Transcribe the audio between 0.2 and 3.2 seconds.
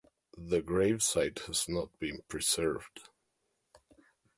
The gravesite has not been preserved.